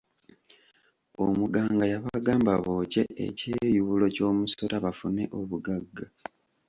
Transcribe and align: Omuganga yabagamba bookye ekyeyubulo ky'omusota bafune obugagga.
Omuganga 1.23 1.83
yabagamba 1.93 2.53
bookye 2.63 3.03
ekyeyubulo 3.27 4.05
ky'omusota 4.15 4.75
bafune 4.85 5.23
obugagga. 5.39 6.05